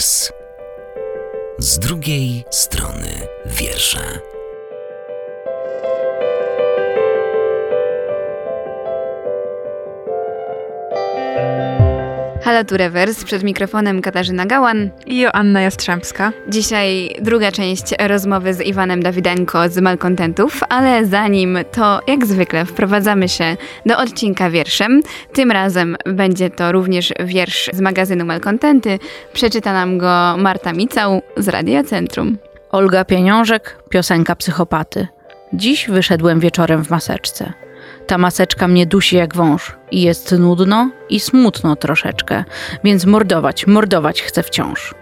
Z 0.00 1.78
drugiej 1.78 2.44
strony 2.50 3.28
wiersza. 3.46 4.00
Halo 12.50 12.64
tu 12.64 12.76
Rewers, 12.76 13.24
przed 13.24 13.42
mikrofonem 13.42 14.02
Katarzyna 14.02 14.46
Gałan. 14.46 14.90
I 15.06 15.20
Joanna 15.20 15.60
Jastrzębska. 15.60 16.32
Dzisiaj 16.48 17.16
druga 17.20 17.52
część 17.52 17.84
rozmowy 17.98 18.54
z 18.54 18.60
Iwanem 18.60 19.02
Dawidenko 19.02 19.68
z 19.68 19.78
Malkontentów, 19.78 20.60
ale 20.68 21.06
zanim 21.06 21.58
to, 21.72 22.00
jak 22.06 22.26
zwykle, 22.26 22.64
wprowadzamy 22.64 23.28
się 23.28 23.56
do 23.86 23.98
odcinka 23.98 24.50
wierszem. 24.50 25.00
Tym 25.32 25.50
razem 25.50 25.96
będzie 26.04 26.50
to 26.50 26.72
również 26.72 27.12
wiersz 27.24 27.70
z 27.72 27.80
magazynu 27.80 28.24
Malkontenty. 28.24 28.98
Przeczyta 29.32 29.72
nam 29.72 29.98
go 29.98 30.36
Marta 30.38 30.72
Micał 30.72 31.22
z 31.36 31.48
Radia 31.48 31.84
Centrum. 31.84 32.38
Olga 32.70 33.04
Pieniążek, 33.04 33.82
piosenka 33.88 34.36
psychopaty. 34.36 35.06
Dziś 35.52 35.88
wyszedłem 35.88 36.40
wieczorem 36.40 36.84
w 36.84 36.90
maseczce. 36.90 37.52
Ta 38.10 38.18
maseczka 38.18 38.68
mnie 38.68 38.86
dusi 38.86 39.16
jak 39.16 39.34
wąż 39.34 39.76
i 39.90 40.02
jest 40.02 40.32
nudno 40.32 40.90
i 41.08 41.20
smutno 41.20 41.76
troszeczkę, 41.76 42.44
więc 42.84 43.06
mordować, 43.06 43.66
mordować 43.66 44.22
chcę 44.22 44.42
wciąż. 44.42 44.94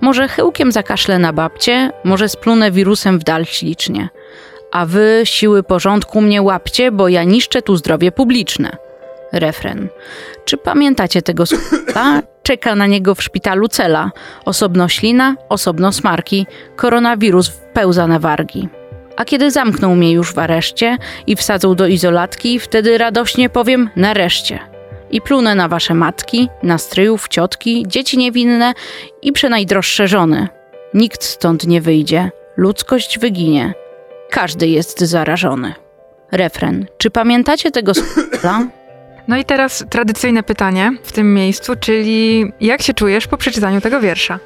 Może 0.00 0.28
chyłkiem 0.28 0.72
zakaszlę 0.72 1.18
na 1.18 1.32
babcie, 1.32 1.90
może 2.04 2.28
splunę 2.28 2.70
wirusem 2.70 3.18
w 3.18 3.24
dal 3.24 3.44
ślicznie. 3.44 4.08
A 4.72 4.86
wy, 4.86 5.20
siły 5.24 5.62
porządku, 5.62 6.20
mnie 6.20 6.42
łapcie, 6.42 6.92
bo 6.92 7.08
ja 7.08 7.24
niszczę 7.24 7.62
tu 7.62 7.76
zdrowie 7.76 8.12
publiczne. 8.12 8.76
Refren. 9.32 9.88
Czy 10.44 10.56
pamiętacie 10.56 11.22
tego 11.22 11.42
s***a? 11.42 12.22
Czeka 12.42 12.74
na 12.74 12.86
niego 12.86 13.14
w 13.14 13.22
szpitalu 13.22 13.68
cela. 13.68 14.10
Osobno 14.44 14.88
ślina, 14.88 15.34
osobno 15.48 15.92
smarki. 15.92 16.46
Koronawirus 16.76 17.48
wpełza 17.48 18.06
na 18.06 18.18
wargi. 18.18 18.68
A 19.16 19.24
kiedy 19.24 19.50
zamknął 19.50 19.94
mnie 19.94 20.12
już 20.12 20.32
w 20.32 20.38
areszcie 20.38 20.98
i 21.26 21.36
wsadzą 21.36 21.74
do 21.74 21.86
izolatki, 21.86 22.60
wtedy 22.60 22.98
radośnie 22.98 23.48
powiem 23.48 23.90
nareszcie. 23.96 24.58
I 25.10 25.20
plunę 25.20 25.54
na 25.54 25.68
wasze 25.68 25.94
matki, 25.94 26.48
na 26.62 26.78
stryjów, 26.78 27.28
ciotki, 27.28 27.84
dzieci 27.86 28.18
niewinne 28.18 28.74
i 29.22 29.32
przenajdroższe 29.32 30.08
żony. 30.08 30.48
Nikt 30.94 31.24
stąd 31.24 31.66
nie 31.66 31.80
wyjdzie, 31.80 32.30
ludzkość 32.56 33.18
wyginie. 33.18 33.74
Każdy 34.30 34.68
jest 34.68 35.00
zarażony. 35.00 35.74
Refren. 36.32 36.86
Czy 36.98 37.10
pamiętacie 37.10 37.70
tego 37.70 37.92
s***a? 37.92 38.60
No 39.28 39.36
i 39.36 39.44
teraz 39.44 39.84
tradycyjne 39.90 40.42
pytanie 40.42 40.92
w 41.02 41.12
tym 41.12 41.34
miejscu, 41.34 41.72
czyli 41.80 42.52
jak 42.60 42.82
się 42.82 42.94
czujesz 42.94 43.26
po 43.26 43.36
przeczytaniu 43.36 43.80
tego 43.80 44.00
wiersza? 44.00 44.38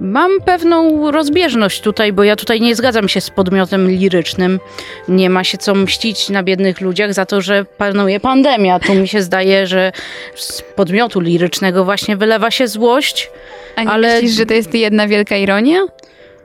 Mam 0.00 0.40
pewną 0.40 1.10
rozbieżność 1.10 1.80
tutaj, 1.80 2.12
bo 2.12 2.24
ja 2.24 2.36
tutaj 2.36 2.60
nie 2.60 2.76
zgadzam 2.76 3.08
się 3.08 3.20
z 3.20 3.30
podmiotem 3.30 3.90
lirycznym. 3.90 4.60
Nie 5.08 5.30
ma 5.30 5.44
się 5.44 5.58
co 5.58 5.74
mścić 5.74 6.28
na 6.28 6.42
biednych 6.42 6.80
ludziach 6.80 7.14
za 7.14 7.26
to, 7.26 7.40
że 7.40 7.64
panuje 7.64 8.20
pandemia. 8.20 8.78
Tu 8.78 8.94
mi 8.94 9.08
się 9.08 9.22
zdaje, 9.22 9.66
że 9.66 9.92
z 10.34 10.62
podmiotu 10.62 11.20
lirycznego 11.20 11.84
właśnie 11.84 12.16
wylewa 12.16 12.50
się 12.50 12.68
złość. 12.68 13.30
A 13.76 13.82
nie 13.82 13.90
Ale- 13.90 14.14
myślisz, 14.14 14.32
że 14.32 14.46
to 14.46 14.54
jest 14.54 14.74
jedna 14.74 15.08
wielka 15.08 15.36
ironia? 15.36 15.78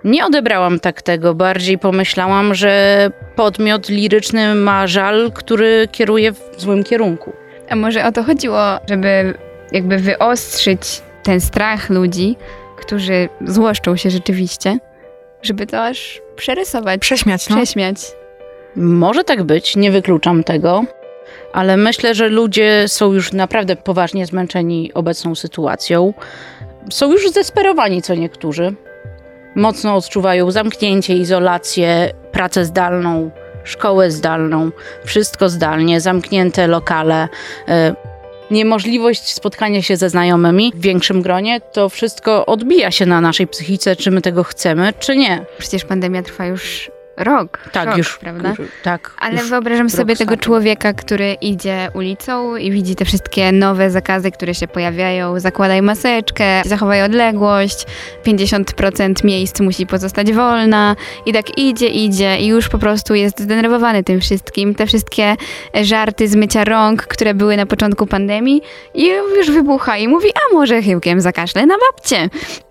Nie 0.03 0.25
odebrałam 0.25 0.79
tak 0.79 1.01
tego, 1.01 1.33
bardziej 1.33 1.77
pomyślałam, 1.77 2.55
że 2.55 3.11
podmiot 3.35 3.89
liryczny 3.89 4.55
ma 4.55 4.87
żal, 4.87 5.31
który 5.33 5.87
kieruje 5.91 6.31
w 6.31 6.39
złym 6.57 6.83
kierunku. 6.83 7.33
A 7.69 7.75
może 7.75 8.05
o 8.05 8.11
to 8.11 8.23
chodziło, 8.23 8.59
żeby 8.89 9.33
jakby 9.71 9.97
wyostrzyć 9.97 10.81
ten 11.23 11.41
strach 11.41 11.89
ludzi, 11.89 12.35
którzy 12.85 13.29
złoszczą 13.47 13.95
się 13.95 14.09
rzeczywiście, 14.09 14.77
żeby 15.41 15.67
to 15.67 15.85
aż 15.85 16.21
przerysować, 16.35 16.99
Prześmiać, 17.01 17.49
no. 17.49 17.55
prześmiać. 17.55 17.97
Może 18.75 19.23
tak 19.23 19.43
być, 19.43 19.75
nie 19.75 19.91
wykluczam 19.91 20.43
tego, 20.43 20.83
ale 21.53 21.77
myślę, 21.77 22.15
że 22.15 22.29
ludzie 22.29 22.83
są 22.87 23.13
już 23.13 23.33
naprawdę 23.33 23.75
poważnie 23.75 24.25
zmęczeni 24.25 24.93
obecną 24.93 25.35
sytuacją. 25.35 26.13
Są 26.89 27.11
już 27.11 27.29
zdesperowani 27.29 28.01
co 28.01 28.15
niektórzy. 28.15 28.73
Mocno 29.55 29.95
odczuwają 29.95 30.51
zamknięcie, 30.51 31.13
izolację, 31.13 32.11
pracę 32.31 32.65
zdalną, 32.65 33.31
szkołę 33.63 34.11
zdalną, 34.11 34.71
wszystko 35.05 35.49
zdalnie, 35.49 36.01
zamknięte 36.01 36.67
lokale. 36.67 37.27
e, 37.67 37.95
Niemożliwość 38.51 39.33
spotkania 39.33 39.81
się 39.81 39.97
ze 39.97 40.09
znajomymi 40.09 40.73
w 40.75 40.81
większym 40.81 41.21
gronie, 41.21 41.61
to 41.61 41.89
wszystko 41.89 42.45
odbija 42.45 42.91
się 42.91 43.05
na 43.05 43.21
naszej 43.21 43.47
psychice, 43.47 43.95
czy 43.95 44.11
my 44.11 44.21
tego 44.21 44.43
chcemy, 44.43 44.93
czy 44.99 45.15
nie. 45.15 45.45
Przecież 45.57 45.85
pandemia 45.85 46.23
trwa 46.23 46.45
już 46.45 46.91
rok. 47.17 47.59
Tak, 47.71 47.85
rok, 47.87 47.97
już. 47.97 48.17
prawda? 48.17 48.53
Tak, 48.83 49.13
Ale 49.19 49.35
już 49.35 49.49
wyobrażam 49.49 49.89
sobie 49.89 50.15
tego 50.15 50.37
człowieka, 50.37 50.93
który 50.93 51.33
idzie 51.33 51.89
ulicą 51.93 52.55
i 52.55 52.71
widzi 52.71 52.95
te 52.95 53.05
wszystkie 53.05 53.51
nowe 53.51 53.91
zakazy, 53.91 54.31
które 54.31 54.55
się 54.55 54.67
pojawiają. 54.67 55.39
Zakładaj 55.39 55.81
maseczkę, 55.81 56.61
zachowaj 56.65 57.03
odległość, 57.03 57.85
50% 58.25 59.23
miejsc 59.23 59.59
musi 59.59 59.87
pozostać 59.87 60.33
wolna. 60.33 60.95
I 61.25 61.33
tak 61.33 61.57
idzie, 61.57 61.87
idzie 61.87 62.37
i 62.39 62.47
już 62.47 62.69
po 62.69 62.77
prostu 62.77 63.15
jest 63.15 63.39
zdenerwowany 63.39 64.03
tym 64.03 64.21
wszystkim. 64.21 64.75
Te 64.75 64.87
wszystkie 64.87 65.35
żarty 65.81 66.27
z 66.27 66.35
mycia 66.35 66.63
rąk, 66.63 67.01
które 67.01 67.33
były 67.33 67.57
na 67.57 67.65
początku 67.65 68.07
pandemii 68.07 68.61
i 68.93 69.07
już 69.37 69.51
wybucha 69.51 69.97
i 69.97 70.07
mówi, 70.07 70.29
a 70.35 70.53
może 70.53 70.81
chyłkiem 70.81 71.21
zakaszlę 71.21 71.65
na 71.65 71.75
babcie. 71.77 72.29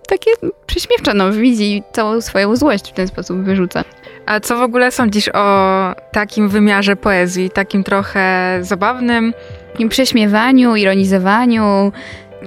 Takie 0.09 0.31
prześmiewcze, 0.66 1.15
no, 1.15 1.33
widzi 1.33 1.83
całą 1.93 2.21
swoją 2.21 2.56
złość 2.56 2.91
w 2.91 2.94
ten 2.94 3.09
sposób 3.09 3.38
wyrzuca. 3.38 3.84
A 4.27 4.41
co 4.41 4.57
w 4.57 4.62
ogóle 4.62 4.91
sądzisz 4.91 5.29
o 5.35 5.93
takim 6.12 6.49
wymiarze 6.49 6.97
poezji, 6.97 7.51
takim 7.51 7.85
trochę 7.85 8.59
zabawnym? 8.61 9.35
takim 9.73 9.89
prześmiewaniu, 9.89 10.77
ironizowaniu. 10.77 11.93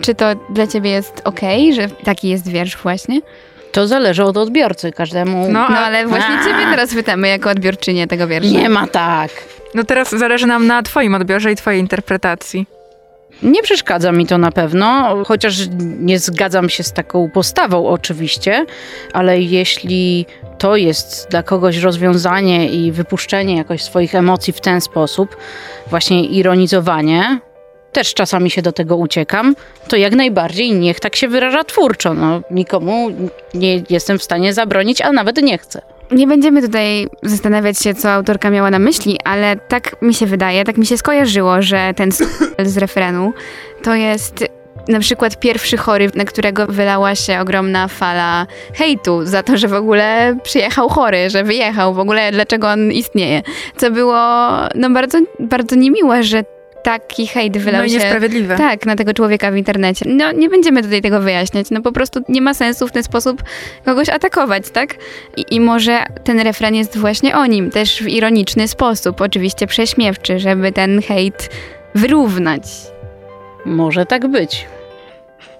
Czy 0.01 0.15
to 0.15 0.25
dla 0.49 0.67
ciebie 0.67 0.89
jest 0.91 1.21
okej, 1.23 1.73
że 1.73 1.87
taki 1.87 2.29
jest 2.29 2.47
wiersz 2.49 2.77
właśnie? 2.77 3.21
To 3.71 3.87
zależy 3.87 4.23
od 4.23 4.37
odbiorcy. 4.37 4.91
Każdemu. 4.91 5.43
No, 5.51 5.67
No 5.69 5.77
a, 5.77 5.85
ale 5.85 6.07
właśnie 6.07 6.35
A. 6.39 6.43
ciebie 6.43 6.65
teraz 6.71 6.93
pytamy 6.93 7.27
jako 7.27 7.49
odbiorczynię 7.49 8.07
tego 8.07 8.27
wiersza. 8.27 8.49
Nie 8.49 8.69
ma 8.69 8.87
tak. 8.87 9.31
no 9.75 9.83
teraz 9.83 10.09
zależy 10.09 10.47
nam 10.47 10.67
na 10.67 10.83
twoim 10.83 11.15
odbiorze 11.15 11.51
i 11.51 11.55
twojej 11.55 11.79
interpretacji. 11.79 12.65
Nie 13.43 13.63
przeszkadza 13.63 14.11
mi 14.11 14.25
to 14.25 14.37
na 14.37 14.51
pewno, 14.51 15.17
chociaż 15.25 15.57
nie 15.79 16.19
zgadzam 16.19 16.69
się 16.69 16.83
z 16.83 16.93
taką 16.93 17.29
postawą 17.29 17.87
oczywiście, 17.87 18.65
ale 19.13 19.41
jeśli 19.41 20.25
to 20.57 20.75
jest 20.75 21.27
dla 21.29 21.43
kogoś 21.43 21.77
rozwiązanie 21.77 22.69
i 22.69 22.91
wypuszczenie 22.91 23.57
jakoś 23.57 23.83
swoich 23.83 24.15
emocji 24.15 24.53
w 24.53 24.61
ten 24.61 24.81
sposób, 24.81 25.37
właśnie 25.89 26.25
ironizowanie, 26.25 27.39
też 27.91 28.13
czasami 28.13 28.51
się 28.51 28.61
do 28.61 28.71
tego 28.71 28.95
uciekam, 28.95 29.55
to 29.87 29.95
jak 29.95 30.15
najbardziej 30.15 30.71
niech 30.71 30.99
tak 30.99 31.15
się 31.15 31.27
wyraża 31.27 31.63
twórczo. 31.63 32.13
No, 32.13 32.41
nikomu 32.51 33.09
nie 33.53 33.83
jestem 33.89 34.19
w 34.19 34.23
stanie 34.23 34.53
zabronić, 34.53 35.01
a 35.01 35.11
nawet 35.11 35.37
nie 35.37 35.57
chcę. 35.57 35.96
Nie 36.11 36.27
będziemy 36.27 36.61
tutaj 36.61 37.07
zastanawiać 37.23 37.79
się, 37.79 37.93
co 37.93 38.11
autorka 38.11 38.49
miała 38.49 38.71
na 38.71 38.79
myśli, 38.79 39.19
ale 39.23 39.55
tak 39.55 40.01
mi 40.01 40.13
się 40.13 40.25
wydaje, 40.25 40.63
tak 40.63 40.77
mi 40.77 40.85
się 40.85 40.97
skojarzyło, 40.97 41.61
że 41.61 41.93
ten 41.95 42.11
z 42.65 42.77
refrenu 42.77 43.33
to 43.83 43.95
jest 43.95 44.45
na 44.87 44.99
przykład 44.99 45.39
pierwszy 45.39 45.77
chory, 45.77 46.11
na 46.15 46.25
którego 46.25 46.67
wylała 46.67 47.15
się 47.15 47.39
ogromna 47.39 47.87
fala 47.87 48.47
hejtu 48.73 49.25
za 49.25 49.43
to, 49.43 49.57
że 49.57 49.67
w 49.67 49.73
ogóle 49.73 50.37
przyjechał 50.43 50.89
chory, 50.89 51.29
że 51.29 51.43
wyjechał, 51.43 51.93
w 51.93 51.99
ogóle 51.99 52.31
dlaczego 52.31 52.69
on 52.69 52.91
istnieje. 52.91 53.41
Co 53.77 53.91
było 53.91 54.17
no 54.75 54.89
bardzo, 54.89 55.19
bardzo 55.39 55.75
niemiłe, 55.75 56.23
że 56.23 56.43
taki 56.83 57.27
hejt 57.27 57.57
wylał 57.57 57.81
No 57.81 57.85
i 57.85 57.89
się 57.89 57.95
niesprawiedliwe. 57.97 58.57
tak, 58.57 58.85
na 58.85 58.95
tego 58.95 59.13
człowieka 59.13 59.51
w 59.51 59.55
internecie. 59.55 60.05
No 60.09 60.31
nie 60.31 60.49
będziemy 60.49 60.83
tutaj 60.83 61.01
tego 61.01 61.21
wyjaśniać, 61.21 61.67
no 61.71 61.81
po 61.81 61.91
prostu 61.91 62.19
nie 62.29 62.41
ma 62.41 62.53
sensu 62.53 62.87
w 62.87 62.91
ten 62.91 63.03
sposób 63.03 63.43
kogoś 63.85 64.09
atakować, 64.09 64.69
tak? 64.69 64.95
I, 65.37 65.45
I 65.55 65.59
może 65.59 66.03
ten 66.23 66.39
refren 66.39 66.75
jest 66.75 66.97
właśnie 66.97 67.37
o 67.37 67.45
nim, 67.45 67.71
też 67.71 68.03
w 68.03 68.07
ironiczny 68.07 68.67
sposób, 68.67 69.21
oczywiście 69.21 69.67
prześmiewczy, 69.67 70.39
żeby 70.39 70.71
ten 70.71 71.01
hejt 71.01 71.49
wyrównać. 71.95 72.63
Może 73.65 74.05
tak 74.05 74.27
być. 74.27 74.65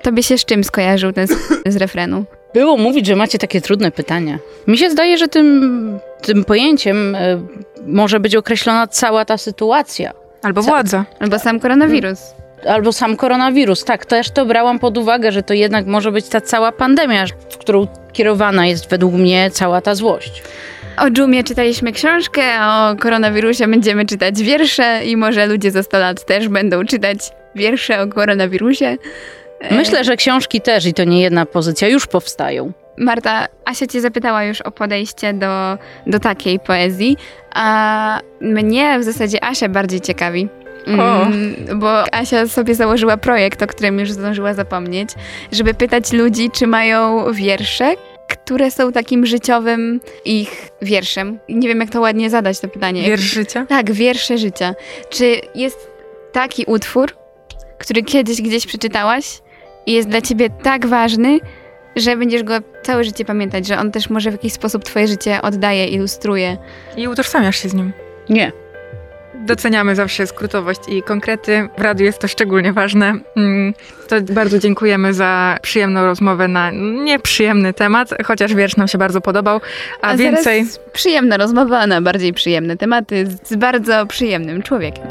Tobie 0.02 0.24
się 0.24 0.38
z 0.38 0.46
czym 0.46 0.64
skojarzył 0.64 1.12
ten 1.14 1.28
z, 1.28 1.34
z 1.66 1.76
refrenu? 1.76 2.26
Było 2.54 2.78
mówić, 2.78 3.06
że 3.06 3.16
macie 3.16 3.38
takie 3.38 3.62
trudne 3.62 3.92
pytania. 3.92 4.40
Mi 4.68 4.78
się 4.78 4.90
zdaje, 4.90 5.18
że 5.18 5.28
tym, 5.28 6.00
tym 6.22 6.44
pojęciem 6.44 7.16
e, 7.16 7.42
może 7.88 8.20
być 8.20 8.36
określona 8.36 8.88
cała 8.88 9.26
ta 9.26 9.38
sytuacja. 9.38 10.14
Albo 10.44 10.62
władza. 10.62 11.06
Albo 11.20 11.40
sam 11.40 11.60
koronawirus. 11.60 12.20
Albo 12.68 12.94
sam 12.94 13.18
koronawirus. 13.18 13.84
Tak, 13.84 14.06
też 14.06 14.32
to 14.32 14.46
brałam 14.46 14.80
pod 14.80 14.98
uwagę, 14.98 15.32
że 15.32 15.44
to 15.44 15.54
jednak 15.54 15.86
może 15.86 16.12
być 16.12 16.28
ta 16.28 16.42
cała 16.42 16.72
pandemia, 16.72 17.26
w 17.50 17.58
którą 17.58 17.88
kierowana 18.14 18.68
jest 18.68 18.90
według 18.90 19.14
mnie 19.14 19.52
cała 19.52 19.82
ta 19.82 19.96
złość. 19.96 20.44
O 20.98 21.10
dżumie 21.10 21.44
czytaliśmy 21.44 21.92
książkę, 21.92 22.44
a 22.60 22.92
o 22.92 22.96
koronawirusie 22.96 23.68
będziemy 23.68 24.06
czytać 24.06 24.42
wiersze 24.42 25.06
i 25.06 25.18
może 25.18 25.48
ludzie 25.48 25.72
za 25.72 25.84
100 25.84 26.00
lat 26.00 26.26
też 26.26 26.48
będą 26.48 26.86
czytać 26.86 27.18
wiersze 27.56 28.02
o 28.02 28.08
koronawirusie. 28.08 28.98
Myślę, 29.72 30.04
że 30.04 30.16
książki 30.16 30.62
też 30.62 30.86
i 30.86 30.94
to 30.94 31.04
nie 31.04 31.22
jedna 31.22 31.46
pozycja 31.46 31.88
już 31.88 32.08
powstają. 32.08 32.72
Marta, 32.98 33.48
Asia 33.66 33.88
cię 33.88 34.02
zapytała 34.02 34.44
już 34.44 34.62
o 34.62 34.72
podejście 34.72 35.34
do, 35.34 35.78
do 36.08 36.20
takiej 36.20 36.60
poezji, 36.60 37.18
a 37.56 38.20
mnie 38.42 39.00
w 39.00 39.04
zasadzie 39.04 39.44
Asia 39.44 39.70
bardziej 39.70 40.02
ciekawi. 40.02 40.48
Mm, 40.88 41.80
bo 41.80 42.14
Asia 42.14 42.48
sobie 42.48 42.76
założyła 42.76 43.18
projekt, 43.18 43.62
o 43.62 43.68
którym 43.68 44.00
już 44.00 44.12
zdążyła 44.12 44.54
zapomnieć, 44.54 45.10
żeby 45.52 45.74
pytać 45.74 46.12
ludzi, 46.12 46.50
czy 46.52 46.68
mają 46.68 47.34
wiersze, 47.34 47.94
które 48.28 48.72
są 48.72 48.92
takim 48.92 49.26
życiowym 49.26 50.00
ich 50.26 50.70
wierszem. 50.82 51.40
Nie 51.50 51.68
wiem, 51.68 51.80
jak 51.80 51.90
to 51.90 52.02
ładnie 52.02 52.30
zadać 52.30 52.60
to 52.60 52.68
pytanie. 52.68 53.04
Wiersz 53.04 53.22
życia? 53.22 53.66
Tak, 53.66 53.92
wiersze 53.92 54.38
życia. 54.38 54.76
Czy 55.10 55.42
jest 55.56 55.92
taki 56.32 56.66
utwór, 56.66 57.12
który 57.78 58.04
kiedyś 58.04 58.42
gdzieś 58.42 58.68
przeczytałaś 58.68 59.42
i 59.86 59.94
jest 59.94 60.10
dla 60.10 60.22
ciebie 60.22 60.50
tak 60.50 60.86
ważny, 60.86 61.40
że 61.98 62.18
będziesz 62.18 62.44
go 62.44 62.54
całe 62.84 63.04
życie 63.04 63.26
pamiętać, 63.26 63.68
że 63.68 63.80
on 63.80 63.92
też 63.92 64.10
może 64.10 64.30
w 64.30 64.34
jakiś 64.34 64.54
sposób 64.54 64.84
twoje 64.84 65.08
życie 65.08 65.42
oddaje, 65.42 65.86
ilustruje. 65.88 66.58
I 66.98 67.08
utożsamiasz 67.08 67.64
się 67.64 67.70
z 67.70 67.74
nim. 67.74 67.94
Nie. 68.30 68.52
Doceniamy 69.46 69.96
zawsze 69.96 70.28
skrótowość 70.28 70.80
i 70.88 71.04
konkrety. 71.04 71.70
W 71.78 71.82
radiu 71.82 72.06
jest 72.06 72.20
to 72.20 72.28
szczególnie 72.28 72.74
ważne. 72.74 73.14
Mm, 73.36 73.74
To 74.08 74.16
bardzo 74.22 74.60
dziękujemy 74.60 75.14
za 75.14 75.58
przyjemną 75.62 76.06
rozmowę 76.06 76.48
na 76.48 76.72
nieprzyjemny 77.04 77.74
temat, 77.74 78.10
chociaż 78.26 78.54
wiersz 78.54 78.78
nam 78.78 78.88
się 78.88 78.98
bardzo 78.98 79.22
podobał. 79.22 79.62
A, 80.02 80.08
zaraz 80.08 80.20
więcej. 80.20 80.66
Przyjemna 80.94 81.38
rozmowa 81.38 81.88
na 81.88 82.02
bardziej 82.02 82.34
przyjemne 82.34 82.78
tematy 82.78 83.28
z 83.44 83.56
bardzo 83.56 84.06
przyjemnym 84.06 84.62
człowiekiem. 84.62 85.04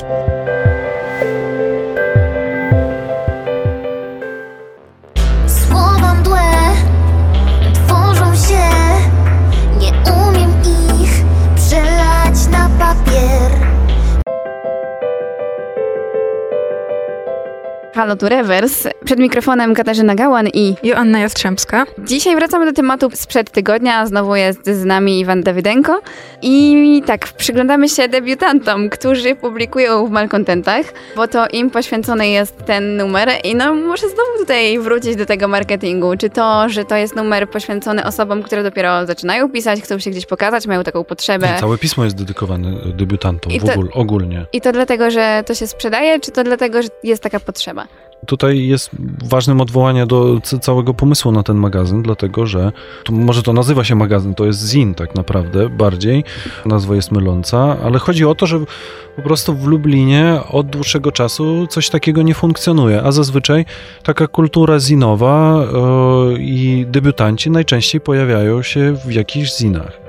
Halo 17.96 18.16
tu 18.16 18.28
Rewers. 18.28 18.88
Przed 19.04 19.18
mikrofonem 19.18 19.74
Katarzyna 19.74 20.14
Gałan 20.14 20.48
i 20.48 20.74
Joanna 20.82 21.18
Jastrzębska. 21.18 21.84
dzisiaj 21.98 22.36
wracamy 22.36 22.66
do 22.66 22.72
tematu 22.72 23.08
sprzed 23.14 23.50
tygodnia. 23.50 24.06
Znowu 24.06 24.36
jest 24.36 24.66
z 24.66 24.84
nami 24.84 25.20
Iwan 25.20 25.42
Dawydenko. 25.42 26.00
I 26.42 27.02
tak, 27.06 27.28
przyglądamy 27.28 27.88
się 27.88 28.08
debiutantom, 28.08 28.90
którzy 28.90 29.34
publikują 29.34 30.06
w 30.06 30.10
Malcontentach, 30.10 30.86
bo 31.16 31.28
to 31.28 31.48
im 31.48 31.70
poświęcony 31.70 32.28
jest 32.28 32.64
ten 32.66 32.96
numer. 32.96 33.28
I 33.44 33.54
no, 33.54 33.74
muszę 33.74 34.06
znowu 34.08 34.38
tutaj 34.38 34.78
wrócić 34.78 35.16
do 35.16 35.26
tego 35.26 35.48
marketingu. 35.48 36.16
Czy 36.16 36.30
to, 36.30 36.68
że 36.68 36.84
to 36.84 36.96
jest 36.96 37.16
numer 37.16 37.50
poświęcony 37.50 38.04
osobom, 38.04 38.42
które 38.42 38.62
dopiero 38.62 39.06
zaczynają 39.06 39.50
pisać, 39.50 39.80
chcą 39.80 39.98
się 39.98 40.10
gdzieś 40.10 40.26
pokazać, 40.26 40.66
mają 40.66 40.84
taką 40.84 41.04
potrzebę. 41.04 41.48
Nie, 41.54 41.60
całe 41.60 41.78
pismo 41.78 42.04
jest 42.04 42.16
dedykowane 42.16 42.72
debiutantom 42.96 43.52
I 43.52 43.60
w 43.60 43.64
to- 43.64 43.72
ogóle, 43.72 43.90
ogólnie. 43.92 44.46
I 44.52 44.60
to 44.60 44.72
dlatego, 44.72 45.10
że 45.10 45.42
to 45.46 45.54
się 45.54 45.66
sprzedaje, 45.66 46.20
czy 46.20 46.30
to 46.30 46.44
dlatego, 46.44 46.82
że 46.82 46.88
jest 47.02 47.22
taka 47.22 47.40
potrzeba? 47.40 47.85
Tutaj 48.26 48.66
jest 48.66 48.90
ważnym 49.24 49.60
odwołanie 49.60 50.06
do 50.06 50.40
całego 50.60 50.94
pomysłu 50.94 51.32
na 51.32 51.42
ten 51.42 51.56
magazyn, 51.56 52.02
dlatego 52.02 52.46
że 52.46 52.72
to, 53.04 53.12
może 53.12 53.42
to 53.42 53.52
nazywa 53.52 53.84
się 53.84 53.94
magazyn, 53.94 54.34
to 54.34 54.44
jest 54.44 54.66
zin 54.68 54.94
tak 54.94 55.14
naprawdę 55.14 55.68
bardziej, 55.68 56.24
nazwa 56.66 56.94
jest 56.94 57.12
myląca, 57.12 57.76
ale 57.84 57.98
chodzi 57.98 58.24
o 58.24 58.34
to, 58.34 58.46
że 58.46 58.60
po 59.16 59.22
prostu 59.22 59.54
w 59.54 59.66
Lublinie 59.66 60.40
od 60.50 60.66
dłuższego 60.66 61.12
czasu 61.12 61.66
coś 61.66 61.90
takiego 61.90 62.22
nie 62.22 62.34
funkcjonuje, 62.34 63.02
a 63.02 63.12
zazwyczaj 63.12 63.64
taka 64.02 64.26
kultura 64.26 64.80
zinowa 64.80 65.64
e, 65.64 65.66
i 66.38 66.86
debiutanci 66.88 67.50
najczęściej 67.50 68.00
pojawiają 68.00 68.62
się 68.62 68.92
w 69.06 69.12
jakichś 69.12 69.56
zinach. 69.56 70.05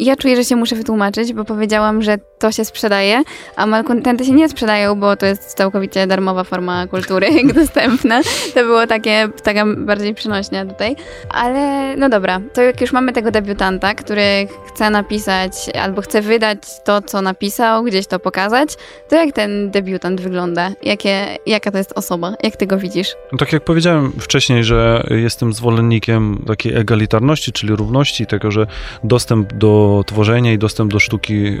Ja 0.00 0.16
czuję, 0.16 0.36
że 0.36 0.44
się 0.44 0.56
muszę 0.56 0.76
wytłumaczyć, 0.76 1.32
bo 1.32 1.44
powiedziałam, 1.44 2.02
że 2.02 2.18
to 2.38 2.52
się 2.52 2.64
sprzedaje, 2.64 3.22
a 3.56 3.66
malkontenty 3.66 4.24
się 4.24 4.32
nie 4.32 4.48
sprzedają, 4.48 4.94
bo 5.00 5.16
to 5.16 5.26
jest 5.26 5.54
całkowicie 5.54 6.06
darmowa 6.06 6.44
forma 6.44 6.86
kultury 6.86 7.28
dostępna. 7.54 8.20
To 8.54 8.60
było 8.60 8.86
takie, 8.86 9.28
taka 9.42 9.66
bardziej 9.66 10.14
przenośnia 10.14 10.66
tutaj. 10.66 10.96
Ale 11.30 11.96
no 11.96 12.08
dobra, 12.08 12.40
to 12.54 12.62
jak 12.62 12.80
już 12.80 12.92
mamy 12.92 13.12
tego 13.12 13.30
debiutanta, 13.30 13.94
który 13.94 14.48
chce 14.66 14.90
napisać 14.90 15.52
albo 15.82 16.02
chce 16.02 16.22
wydać 16.22 16.58
to, 16.84 17.02
co 17.02 17.22
napisał, 17.22 17.84
gdzieś 17.84 18.06
to 18.06 18.18
pokazać, 18.18 18.68
to 19.08 19.16
jak 19.16 19.34
ten 19.34 19.70
debiutant 19.70 20.20
wygląda? 20.20 20.70
Jakie, 20.82 21.26
jaka 21.46 21.70
to 21.70 21.78
jest 21.78 21.92
osoba? 21.92 22.34
Jak 22.42 22.56
ty 22.56 22.66
go 22.66 22.78
widzisz? 22.78 23.16
No 23.32 23.38
tak 23.38 23.52
jak 23.52 23.64
powiedziałem 23.64 24.12
wcześniej, 24.12 24.64
że 24.64 25.06
jestem 25.10 25.52
zwolennikiem 25.52 26.44
takiej 26.46 26.76
egalitarności, 26.76 27.52
czyli 27.52 27.76
równości, 27.76 28.26
tego, 28.26 28.50
że 28.50 28.66
dostęp 29.04 29.52
do 29.52 29.89
tworzenia 30.06 30.52
i 30.52 30.58
dostęp 30.58 30.92
do 30.92 30.98
sztuki 30.98 31.58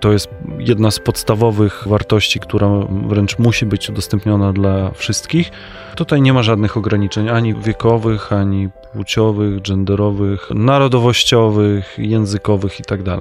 to 0.00 0.12
jest 0.12 0.28
jedna 0.58 0.90
z 0.90 0.98
podstawowych 0.98 1.84
wartości, 1.86 2.40
która 2.40 2.68
wręcz 3.06 3.38
musi 3.38 3.66
być 3.66 3.90
udostępniona 3.90 4.52
dla 4.52 4.90
wszystkich. 4.90 5.50
Tutaj 5.96 6.22
nie 6.22 6.32
ma 6.32 6.42
żadnych 6.42 6.76
ograniczeń 6.76 7.28
ani 7.28 7.54
wiekowych, 7.54 8.32
ani 8.32 8.68
płciowych, 8.92 9.62
genderowych, 9.62 10.50
narodowościowych, 10.54 11.94
językowych 11.98 12.78
itd. 12.78 13.18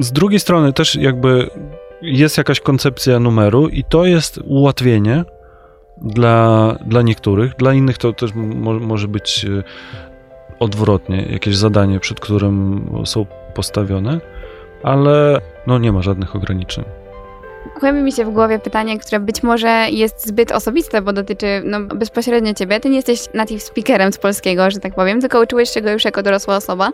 Z 0.00 0.12
drugiej 0.12 0.40
strony 0.40 0.72
też 0.72 0.94
jakby 0.94 1.50
jest 2.02 2.38
jakaś 2.38 2.60
koncepcja 2.60 3.20
numeru 3.20 3.68
i 3.68 3.84
to 3.84 4.06
jest 4.06 4.40
ułatwienie 4.44 5.24
dla, 6.02 6.72
dla 6.86 7.02
niektórych, 7.02 7.54
dla 7.58 7.74
innych 7.74 7.98
to 7.98 8.12
też 8.12 8.34
mo, 8.34 8.72
może 8.72 9.08
być 9.08 9.44
e, 9.44 9.62
odwrotnie, 10.58 11.26
jakieś 11.30 11.56
zadanie, 11.56 12.00
przed 12.00 12.20
którym 12.20 12.86
są 13.04 13.26
postawione, 13.56 14.20
ale 14.82 15.40
no 15.66 15.78
nie 15.78 15.92
ma 15.92 16.02
żadnych 16.02 16.36
ograniczeń. 16.36 16.84
Kłębi 17.74 18.02
mi 18.02 18.12
się 18.12 18.24
w 18.24 18.30
głowie 18.30 18.58
pytanie, 18.58 18.98
które 18.98 19.20
być 19.20 19.42
może 19.42 19.86
jest 19.90 20.26
zbyt 20.26 20.52
osobiste, 20.52 21.02
bo 21.02 21.12
dotyczy 21.12 21.62
no, 21.64 21.80
bezpośrednio 21.80 22.54
ciebie. 22.54 22.80
Ty 22.80 22.88
nie 22.88 22.96
jesteś 22.96 23.20
native 23.34 23.62
speakerem 23.62 24.12
z 24.12 24.18
polskiego, 24.18 24.70
że 24.70 24.78
tak 24.78 24.94
powiem, 24.94 25.20
tylko 25.20 25.40
uczyłeś 25.40 25.70
się 25.70 25.80
go 25.80 25.90
już 25.90 26.04
jako 26.04 26.22
dorosła 26.22 26.56
osoba 26.56 26.90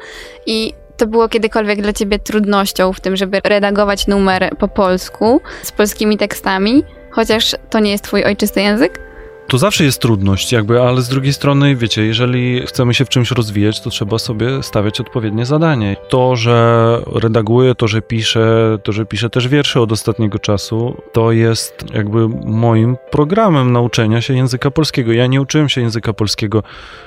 i 0.47 0.75
to 0.97 1.07
było 1.07 1.29
kiedykolwiek 1.29 1.83
dla 1.83 1.93
ciebie 1.93 2.19
trudnością 2.19 2.93
w 2.93 3.01
tym, 3.01 3.17
żeby 3.17 3.41
redagować 3.45 4.07
numer 4.07 4.57
po 4.59 4.69
polsku 4.69 5.41
z 5.63 5.73
polskimi 5.73 6.17
tekstami, 6.17 6.85
chociaż 7.11 7.57
to 7.71 7.79
nie 7.79 7.91
jest 7.91 8.05
twój 8.05 8.25
ojczysty 8.25 8.61
język? 8.61 9.12
Tu 9.53 9.59
zawsze 9.59 9.85
jest 9.85 10.01
trudność, 10.01 10.53
jakby, 10.53 10.81
ale 10.81 11.03
z 11.03 11.09
drugiej 11.09 11.33
strony, 11.33 11.77
wiecie, 11.77 12.05
jeżeli 12.05 12.67
chcemy 12.67 12.95
się 12.95 13.05
w 13.05 13.09
czymś 13.09 13.31
rozwijać, 13.31 13.81
to 13.81 13.91
trzeba 13.91 14.19
sobie 14.19 14.63
stawiać 14.63 15.01
odpowiednie 15.01 15.47
zadanie. 15.47 15.97
To, 16.09 16.37
że 16.37 16.99
redaguję, 17.15 17.75
to, 17.75 17.89
że 17.89 18.03
piszę, 18.03 18.79
to, 18.83 18.93
że 18.93 19.07
piszę 19.07 19.31
też 19.31 19.49
wiersze 19.49 19.81
od 19.81 19.93
ostatniego 19.93 20.39
czasu, 20.39 21.03
to 21.13 21.33
jest 21.33 21.85
jakby 21.95 22.29
moim 22.45 22.97
programem 23.11 23.73
nauczenia 23.73 24.21
się 24.21 24.35
języka 24.35 24.71
polskiego. 24.71 25.13
Ja 25.13 25.27
nie 25.27 25.41
uczyłem 25.41 25.69
się 25.69 25.81
języka 25.81 26.13
polskiego, 26.13 26.63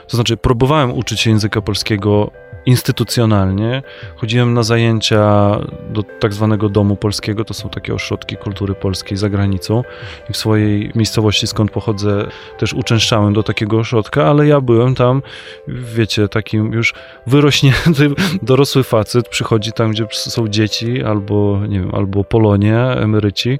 to 0.07 0.17
znaczy 0.17 0.37
próbowałem 0.37 0.93
uczyć 0.93 1.19
się 1.19 1.29
języka 1.29 1.61
polskiego 1.61 2.31
instytucjonalnie. 2.65 3.83
Chodziłem 4.15 4.53
na 4.53 4.63
zajęcia 4.63 5.51
do 5.89 6.03
tak 6.03 6.33
zwanego 6.33 6.69
Domu 6.69 6.95
Polskiego, 6.95 7.45
to 7.45 7.53
są 7.53 7.69
takie 7.69 7.93
ośrodki 7.93 8.37
kultury 8.37 8.75
polskiej 8.75 9.17
za 9.17 9.29
granicą. 9.29 9.83
I 10.29 10.33
w 10.33 10.37
swojej 10.37 10.91
miejscowości, 10.95 11.47
skąd 11.47 11.71
pochodzę, 11.71 12.27
też 12.57 12.73
uczęszczałem 12.73 13.33
do 13.33 13.43
takiego 13.43 13.77
ośrodka, 13.77 14.25
ale 14.25 14.47
ja 14.47 14.61
byłem 14.61 14.95
tam, 14.95 15.21
wiecie, 15.67 16.27
takim 16.27 16.73
już 16.73 16.93
wyrośnięty, 17.27 18.09
dorosły 18.41 18.83
facet, 18.83 19.29
przychodzi 19.29 19.71
tam, 19.71 19.91
gdzie 19.91 20.07
są 20.11 20.47
dzieci, 20.47 21.03
albo, 21.03 21.59
nie 21.67 21.79
wiem, 21.79 21.95
albo 21.95 22.23
Polonie, 22.23 22.77
emeryci 22.77 23.59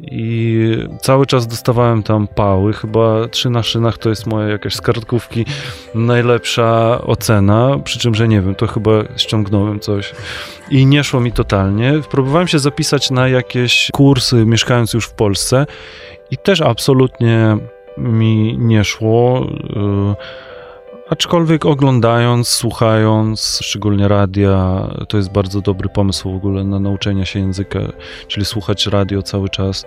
i 0.00 0.76
cały 1.00 1.26
czas 1.26 1.46
dostawałem 1.46 2.02
tam 2.02 2.28
pały, 2.28 2.72
chyba 2.72 3.28
trzy 3.28 3.50
na 3.50 3.62
szynach 3.62 3.98
to 3.98 4.08
jest 4.08 4.26
moja 4.26 4.48
jakaś 4.48 4.74
z 4.74 4.80
kartkówki 4.80 5.44
najlepsza 5.94 7.00
ocena, 7.02 7.78
przy 7.84 7.98
czym, 7.98 8.14
że 8.14 8.28
nie 8.28 8.40
wiem, 8.40 8.54
to 8.54 8.66
chyba 8.66 8.90
ściągnąłem 9.16 9.80
coś 9.80 10.14
i 10.70 10.86
nie 10.86 11.04
szło 11.04 11.20
mi 11.20 11.32
totalnie. 11.32 11.94
Próbowałem 12.10 12.48
się 12.48 12.58
zapisać 12.58 13.10
na 13.10 13.28
jakieś 13.28 13.90
kursy, 13.92 14.46
mieszkając 14.46 14.92
już 14.92 15.06
w 15.06 15.12
Polsce 15.12 15.66
i 16.30 16.36
też 16.36 16.60
absolutnie 16.60 17.56
mi 17.98 18.58
nie 18.58 18.84
szło. 18.84 19.46
y, 20.14 20.47
Aczkolwiek 21.10 21.66
oglądając, 21.66 22.48
słuchając, 22.48 23.60
szczególnie 23.62 24.08
radia, 24.08 24.88
to 25.08 25.16
jest 25.16 25.32
bardzo 25.32 25.60
dobry 25.60 25.88
pomysł 25.88 26.32
w 26.32 26.36
ogóle 26.36 26.64
na 26.64 26.80
nauczenie 26.80 27.26
się 27.26 27.40
języka, 27.40 27.80
czyli 28.26 28.46
słuchać 28.46 28.86
radio 28.86 29.22
cały 29.22 29.48
czas. 29.48 29.86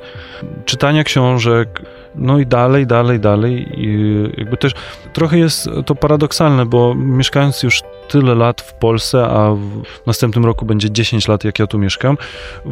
Czytania 0.66 1.04
książek, 1.04 1.82
no 2.16 2.40
i 2.40 2.46
dalej, 2.46 2.88
dalej, 2.88 3.20
dalej. 3.20 3.68
I 3.78 4.14
jakby 4.38 4.58
też 4.58 4.74
trochę 5.14 5.38
jest 5.38 5.70
to 5.86 5.96
paradoksalne, 5.96 6.66
bo 6.66 6.96
mieszkając 6.96 7.64
już 7.64 7.82
tyle 8.12 8.36
lat 8.36 8.62
w 8.62 8.74
Polsce, 8.74 9.28
a 9.28 9.56
w 10.04 10.08
następnym 10.08 10.46
roku 10.46 10.66
będzie 10.66 10.92
10 10.92 11.28
lat, 11.28 11.44
jak 11.44 11.60
ja 11.60 11.68
tu 11.68 11.78
mieszkam, 11.78 12.18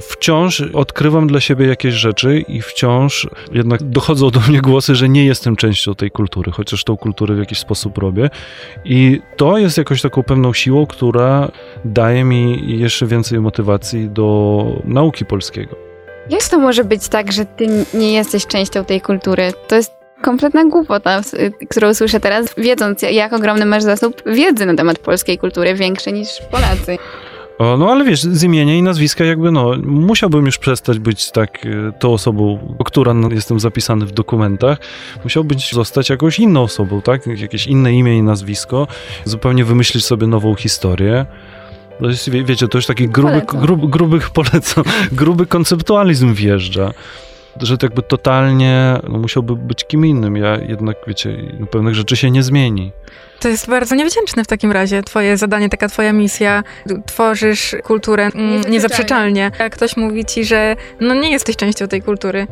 wciąż 0.01 0.61
odkrywam 0.61 1.27
dla 1.27 1.39
siebie 1.39 1.67
jakieś 1.67 1.93
rzeczy 1.93 2.39
i 2.39 2.61
wciąż 2.61 3.27
jednak 3.51 3.83
dochodzą 3.83 4.29
do 4.29 4.39
mnie 4.39 4.61
głosy, 4.61 4.95
że 4.95 5.09
nie 5.09 5.25
jestem 5.25 5.55
częścią 5.55 5.95
tej 5.95 6.11
kultury, 6.11 6.51
chociaż 6.51 6.83
tą 6.83 6.97
kulturę 6.97 7.35
w 7.35 7.39
jakiś 7.39 7.59
sposób 7.59 7.97
robię. 7.97 8.29
I 8.85 9.21
to 9.37 9.57
jest 9.57 9.77
jakoś 9.77 10.01
taką 10.01 10.23
pewną 10.23 10.53
siłą, 10.53 10.85
która 10.85 11.51
daje 11.85 12.23
mi 12.23 12.77
jeszcze 12.79 13.05
więcej 13.05 13.39
motywacji 13.39 14.09
do 14.09 14.65
nauki 14.85 15.25
polskiego. 15.25 15.75
Jak 16.29 16.47
to 16.47 16.59
może 16.59 16.83
być 16.83 17.07
tak, 17.07 17.31
że 17.31 17.45
ty 17.45 17.67
nie 17.93 18.13
jesteś 18.13 18.47
częścią 18.47 18.85
tej 18.85 19.01
kultury? 19.01 19.53
To 19.67 19.75
jest 19.75 19.98
kompletna 20.21 20.65
głupota, 20.65 21.21
y, 21.33 21.67
którą 21.69 21.93
słyszę 21.93 22.19
teraz, 22.19 22.55
wiedząc 22.57 23.01
jak 23.01 23.33
ogromny 23.33 23.65
masz 23.65 23.83
zasób 23.83 24.23
wiedzy 24.25 24.65
na 24.65 24.75
temat 24.75 24.99
polskiej 24.99 25.37
kultury, 25.37 25.75
większy 25.75 26.11
niż 26.11 26.29
Polacy. 26.51 26.97
O, 27.59 27.77
no 27.77 27.91
ale 27.91 28.05
wiesz, 28.05 28.21
z 28.21 28.43
imienia 28.43 28.75
i 28.75 28.83
nazwiska 28.83 29.25
jakby 29.25 29.51
no, 29.51 29.75
musiałbym 29.83 30.45
już 30.45 30.57
przestać 30.57 30.99
być 30.99 31.31
tak 31.31 31.65
y, 31.65 31.91
tą 31.99 32.13
osobą, 32.13 32.75
o 32.79 32.83
która 32.83 33.15
jestem 33.31 33.59
zapisany 33.59 34.05
w 34.05 34.11
dokumentach. 34.11 34.77
Musiał 35.23 35.43
być 35.43 35.73
zostać 35.73 36.09
jakąś 36.09 36.39
inną 36.39 36.61
osobą, 36.61 37.01
tak? 37.01 37.27
Jakieś 37.27 37.67
inne 37.67 37.93
imię 37.93 38.17
i 38.17 38.23
nazwisko, 38.23 38.87
zupełnie 39.25 39.65
wymyślić 39.65 40.05
sobie 40.05 40.27
nową 40.27 40.55
historię. 40.55 41.25
To 41.99 42.07
jest, 42.07 42.29
wie, 42.29 42.43
wiecie, 42.43 42.67
to 42.67 42.77
już 42.77 42.85
taki 42.85 43.09
gruby, 43.09 43.31
Polecam. 43.31 43.61
grub, 43.61 43.89
gruby, 43.89 44.19
polecam, 44.33 44.83
gruby 45.11 45.45
konceptualizm 45.45 46.33
wjeżdża. 46.33 46.91
Że 47.61 47.77
to 47.77 47.85
jakby 47.85 48.01
totalnie 48.01 48.97
no, 49.09 49.19
musiałby 49.19 49.55
być 49.55 49.85
kim 49.87 50.05
innym. 50.05 50.35
Ja 50.35 50.57
jednak, 50.57 50.97
wiecie, 51.07 51.37
no, 51.59 51.67
pewnych 51.67 51.95
rzeczy 51.95 52.15
się 52.15 52.31
nie 52.31 52.43
zmieni. 52.43 52.91
To 53.39 53.49
jest 53.49 53.69
bardzo 53.69 53.95
niewdzięczne 53.95 54.43
w 54.43 54.47
takim 54.47 54.71
razie, 54.71 55.03
twoje 55.03 55.37
zadanie, 55.37 55.69
taka 55.69 55.87
twoja 55.87 56.13
misja. 56.13 56.63
Tworzysz 57.05 57.75
kulturę 57.83 58.23
mm, 58.25 58.47
Niezaprzeczalnie. 58.49 58.71
niezaprzeczalnie. 58.71 59.51
Jak 59.59 59.73
ktoś 59.75 59.97
mówi 59.97 60.25
ci, 60.25 60.45
że 60.45 60.75
no 60.99 61.13
nie 61.13 61.31
jesteś 61.31 61.55
częścią 61.55 61.87
tej 61.87 62.01
kultury, 62.01 62.47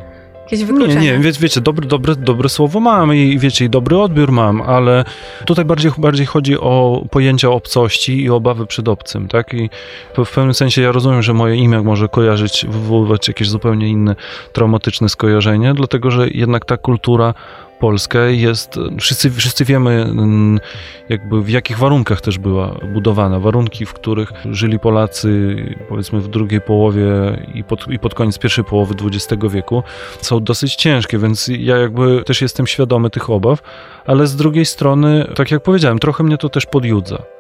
jakieś 0.47 0.59
Nie, 0.59 0.65
wykluczenie. 0.65 1.01
nie, 1.01 1.19
wie, 1.19 1.31
wiecie, 1.31 1.61
dobre, 1.61 1.87
dobre, 1.87 2.15
dobre 2.15 2.49
słowo 2.49 2.79
mam 2.79 3.13
i 3.13 3.39
wiecie, 3.39 3.65
i 3.65 3.69
dobry 3.69 3.97
odbiór 3.97 4.31
mam, 4.31 4.61
ale 4.61 5.05
tutaj 5.45 5.65
bardziej, 5.65 5.91
bardziej 5.97 6.25
chodzi 6.25 6.57
o 6.59 7.03
pojęcia 7.11 7.49
obcości 7.49 8.21
i 8.21 8.29
obawy 8.29 8.65
przed 8.65 8.87
obcym, 8.87 9.27
tak? 9.27 9.53
I 9.53 9.69
w 10.25 10.31
pewnym 10.31 10.53
sensie 10.53 10.81
ja 10.81 10.91
rozumiem, 10.91 11.23
że 11.23 11.33
moje 11.33 11.55
imię 11.55 11.81
może 11.81 12.07
kojarzyć, 12.07 12.65
wywoływać 12.69 13.27
jakieś 13.27 13.49
zupełnie 13.49 13.87
inne 13.89 14.15
traumatyczne 14.53 15.09
skojarzenie, 15.09 15.73
dlatego 15.73 16.11
że 16.11 16.29
jednak 16.29 16.65
ta 16.65 16.77
kultura 16.77 17.33
polska 17.79 18.19
jest, 18.25 18.75
wszyscy, 18.99 19.31
wszyscy 19.31 19.65
wiemy 19.65 19.91
mm, 19.91 20.59
jakby 21.09 21.41
w 21.41 21.49
jakich 21.49 21.77
warunkach 21.77 22.21
też 22.21 22.37
była 22.37 22.75
budowana. 22.93 23.39
Warunki, 23.39 23.85
w 23.85 23.93
których 23.93 24.31
żyli 24.45 24.79
Polacy 24.79 25.55
powiedzmy 25.89 26.19
w 26.19 26.27
drugiej 26.27 26.61
połowie 26.61 27.05
i 27.53 27.63
pod, 27.63 27.87
i 27.87 27.99
pod 27.99 28.13
koniec 28.13 28.39
pierwszej 28.39 28.63
połowy 28.63 28.95
XX 29.03 29.43
wieku 29.49 29.83
są 30.21 30.43
dosyć 30.43 30.75
ciężkie, 30.75 31.17
więc 31.17 31.47
ja 31.59 31.77
jakby 31.77 32.23
też 32.23 32.41
jestem 32.41 32.67
świadomy 32.67 33.09
tych 33.09 33.29
obaw, 33.29 33.61
ale 34.05 34.27
z 34.27 34.35
drugiej 34.35 34.65
strony, 34.65 35.31
tak 35.35 35.51
jak 35.51 35.63
powiedziałem, 35.63 35.99
trochę 35.99 36.23
mnie 36.23 36.37
to 36.37 36.49
też 36.49 36.65
podjudza. 36.65 37.36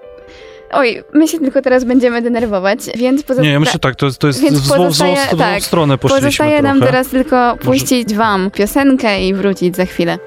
Oj, 0.71 1.03
my 1.13 1.27
się 1.27 1.39
tylko 1.39 1.61
teraz 1.61 1.83
będziemy 1.83 2.21
denerwować, 2.21 2.79
więc 2.95 3.23
pozostaje... 3.23 3.47
Nie, 3.47 3.53
ja 3.53 3.59
myślę 3.59 3.79
tak, 3.79 3.95
to 3.95 4.05
jest, 4.05 4.19
to 4.19 4.27
jest 4.27 4.41
Więc 4.41 4.57
w 4.57 4.65
złą, 4.65 4.75
w 4.75 4.77
złą, 4.77 4.85
pozostaje- 4.85 5.27
w 5.27 5.29
złą 5.29 5.37
tak. 5.39 5.63
stronę 5.63 5.97
poszliśmy 5.97 6.21
Pozostaje 6.21 6.61
nam 6.61 6.77
trochę. 6.77 6.91
teraz 6.91 7.07
tylko 7.07 7.57
puścić 7.57 8.15
wam 8.15 8.51
piosenkę 8.51 9.27
i 9.27 9.33
wrócić 9.33 9.75
za 9.75 9.85
chwilę. 9.85 10.17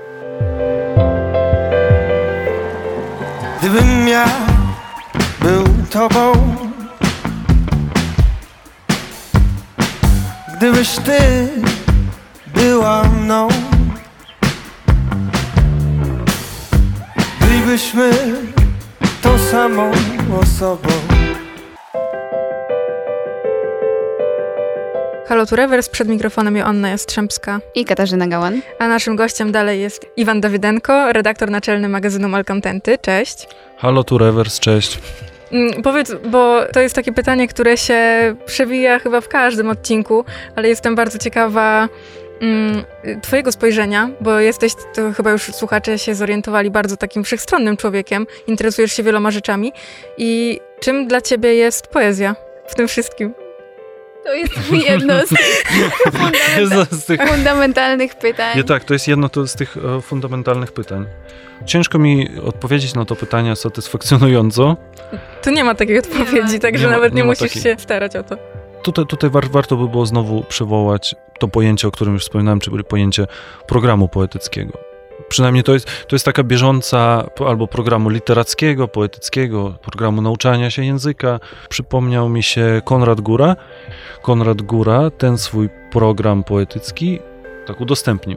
Gdybym 3.60 4.08
ja 4.08 4.24
był 5.40 5.64
tobą 5.90 6.32
Gdybyś 10.56 10.88
ty 10.96 11.48
była 12.54 13.04
mną 13.04 13.48
Bylibyśmy 17.40 18.10
tą 19.22 19.38
samą 20.30 20.40
osobą 20.40 20.88
Halo 25.28 25.46
tu 25.46 25.56
Rewers, 25.56 25.88
przed 25.88 26.08
mikrofonem 26.08 26.56
Joanna 26.56 26.88
Jastrzębska, 26.88 27.60
I 27.74 27.84
Katarzyna 27.84 28.26
Gałan. 28.26 28.60
a 28.78 28.88
naszym 28.88 29.16
gościem 29.16 29.52
dalej 29.52 29.80
jest 29.80 30.06
Iwan 30.16 30.40
Dawidenko, 30.40 31.12
redaktor 31.12 31.50
naczelny 31.50 31.88
magazynu 31.88 32.28
Malkontenty. 32.28 32.98
Cześć. 32.98 33.48
Halo, 33.76 34.04
tu 34.04 34.18
rewers, 34.18 34.60
cześć. 34.60 34.98
Mm, 35.52 35.82
Powiedz, 35.82 36.12
bo 36.30 36.60
to 36.72 36.80
jest 36.80 36.94
takie 36.94 37.12
pytanie, 37.12 37.48
które 37.48 37.76
się 37.76 38.00
przewija 38.46 38.98
chyba 38.98 39.20
w 39.20 39.28
każdym 39.28 39.70
odcinku, 39.70 40.24
ale 40.56 40.68
jestem 40.68 40.94
bardzo 40.94 41.18
ciekawa 41.18 41.88
Twojego 43.22 43.52
spojrzenia, 43.52 44.10
bo 44.20 44.38
jesteś, 44.40 44.72
to 44.94 45.12
chyba 45.12 45.30
już 45.30 45.42
słuchacze 45.42 45.98
się 45.98 46.14
zorientowali, 46.14 46.70
bardzo 46.70 46.96
takim 46.96 47.24
wszechstronnym 47.24 47.76
człowiekiem, 47.76 48.26
interesujesz 48.46 48.92
się 48.92 49.02
wieloma 49.02 49.30
rzeczami. 49.30 49.72
I 50.18 50.60
czym 50.80 51.08
dla 51.08 51.20
Ciebie 51.20 51.54
jest 51.54 51.86
poezja 51.86 52.36
w 52.66 52.74
tym 52.74 52.88
wszystkim? 52.88 53.34
To 54.24 54.34
jest 54.34 54.54
jedno 54.88 55.14
z 55.26 55.30
Jedno 56.58 56.84
z 56.90 57.04
tych, 57.04 57.20
fundamentalnych 57.28 58.14
pytań. 58.14 58.56
nie, 58.56 58.64
tak, 58.64 58.84
to 58.84 58.92
jest 58.94 59.08
jedno 59.08 59.28
to 59.28 59.46
z 59.46 59.54
tych 59.54 59.76
e, 59.76 60.00
fundamentalnych 60.00 60.72
pytań. 60.72 61.06
Ciężko 61.66 61.98
mi 61.98 62.28
odpowiedzieć 62.44 62.94
na 62.94 63.04
to 63.04 63.16
pytanie 63.16 63.56
satysfakcjonująco. 63.56 64.76
Tu 65.42 65.50
nie 65.50 65.64
ma 65.64 65.74
takiej 65.74 65.98
odpowiedzi, 65.98 66.52
ma. 66.54 66.58
także 66.58 66.80
Nie 66.84 66.86
ma- 66.90 66.96
nawet 66.96 67.12
nie, 67.14 67.22
nie 67.22 67.24
musisz 67.24 67.48
takiej. 67.48 67.62
się 67.62 67.76
starać 67.78 68.16
o 68.16 68.22
to. 68.22 68.36
Tutaj, 68.82 69.06
tutaj 69.06 69.30
war, 69.30 69.50
warto 69.50 69.76
by 69.76 69.88
było 69.88 70.06
znowu 70.06 70.42
przywołać 70.42 71.14
to 71.38 71.48
pojęcie, 71.48 71.88
o 71.88 71.90
którym 71.90 72.14
już 72.14 72.22
wspominałem, 72.22 72.60
czyli 72.60 72.84
pojęcie 72.84 73.26
programu 73.66 74.08
poetyckiego. 74.08 74.78
Przynajmniej 75.28 75.64
to 75.64 75.72
jest, 75.74 75.86
to 76.08 76.16
jest 76.16 76.24
taka 76.24 76.42
bieżąca 76.42 77.26
albo 77.46 77.66
programu 77.66 78.08
literackiego, 78.08 78.88
poetyckiego, 78.88 79.74
programu 79.82 80.22
nauczania 80.22 80.70
się 80.70 80.84
języka. 80.84 81.40
Przypomniał 81.68 82.28
mi 82.28 82.42
się 82.42 82.82
Konrad 82.84 83.20
Góra. 83.20 83.56
Konrad 84.22 84.62
Góra 84.62 85.10
ten 85.10 85.38
swój 85.38 85.68
program 85.92 86.44
poetycki 86.44 87.18
tak 87.66 87.80
udostępnił. 87.80 88.36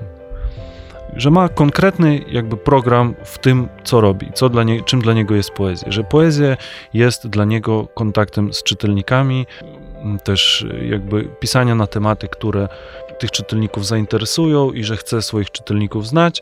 Że 1.16 1.32
ma 1.32 1.50
konkretny 1.50 2.22
jakby 2.28 2.58
program 2.58 3.16
w 3.24 3.38
tym, 3.38 3.70
co 3.84 4.02
robi, 4.02 4.32
co 4.34 4.50
dla 4.50 4.64
nie, 4.64 4.82
czym 4.82 5.02
dla 5.02 5.14
niego 5.14 5.36
jest 5.36 5.52
poezja. 5.52 5.92
Że 5.92 6.04
poezja 6.04 6.58
jest 6.94 7.28
dla 7.28 7.46
niego 7.46 7.88
kontaktem 7.94 8.54
z 8.54 8.64
czytelnikami, 8.64 9.48
też 10.24 10.66
jakby 10.90 11.24
pisania 11.24 11.76
na 11.76 11.88
tematy, 11.88 12.28
które 12.28 12.68
tych 13.20 13.32
czytelników 13.32 13.86
zainteresują 13.88 14.72
i 14.72 14.84
że 14.84 14.98
chce 14.98 15.22
swoich 15.22 15.52
czytelników 15.52 16.08
znać. 16.08 16.42